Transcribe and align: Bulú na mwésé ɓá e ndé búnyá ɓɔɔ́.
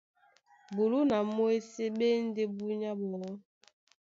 Bulú 0.75 0.99
na 1.09 1.17
mwésé 1.33 1.83
ɓá 1.97 2.07
e 2.17 2.21
ndé 2.27 2.43
búnyá 2.55 2.91
ɓɔɔ́. 2.99 3.33